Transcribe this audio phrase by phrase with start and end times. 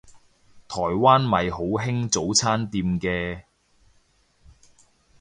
[0.67, 3.43] 台灣咪好興早餐店嘅